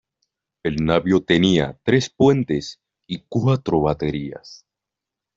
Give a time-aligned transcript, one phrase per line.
[0.63, 4.65] El navío tenía tres puentes y cuatro baterías.